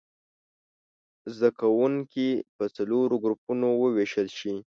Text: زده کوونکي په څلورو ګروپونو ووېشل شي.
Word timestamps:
زده 1.35 1.49
کوونکي 1.59 2.27
په 2.55 2.63
څلورو 2.75 3.15
ګروپونو 3.23 3.67
ووېشل 3.81 4.27
شي. 4.39 4.53